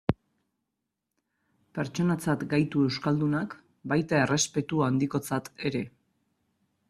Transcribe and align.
Pertsonatzat 1.79 2.45
gaitu 2.55 2.81
euskaldunak, 2.87 3.53
baita 3.93 4.21
errespetu 4.23 4.83
handikotzat 4.87 5.53
ere. 5.71 5.85